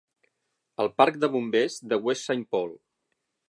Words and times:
El 0.83 0.89
parc 1.01 1.19
de 1.25 1.29
bombers 1.37 1.77
de 1.93 2.03
West 2.07 2.29
Saint 2.31 2.45
Paul. 2.57 2.77